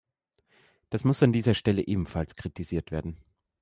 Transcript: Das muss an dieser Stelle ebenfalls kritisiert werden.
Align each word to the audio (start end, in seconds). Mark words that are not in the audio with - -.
Das 0.89 1.03
muss 1.03 1.21
an 1.21 1.31
dieser 1.31 1.53
Stelle 1.53 1.83
ebenfalls 1.85 2.35
kritisiert 2.35 2.89
werden. 2.89 3.17